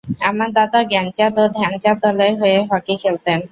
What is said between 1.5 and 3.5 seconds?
ধ্যানচাঁদ দলের হয়ে হকি খেলতেন।